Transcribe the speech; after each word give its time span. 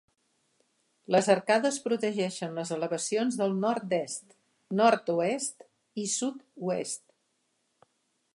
Les 1.15 1.27
arcades 1.33 1.77
protegeixen 1.83 2.57
les 2.61 2.71
elevacions 2.77 3.37
del 3.43 3.53
nord-est, 3.67 4.35
nord-oest 4.83 5.69
i 6.07 6.11
sud-oest. 6.19 7.07